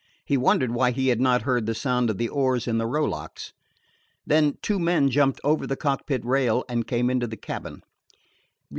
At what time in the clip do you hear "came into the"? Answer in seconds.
6.87-7.37